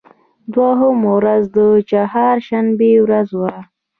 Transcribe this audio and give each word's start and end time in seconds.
دوهمه 0.53 1.09
ورځ 1.17 1.43
د 1.55 1.57
چهار 1.89 2.35
شنبې 2.47 2.91
ورځ 3.05 3.29
وه. 3.39 3.55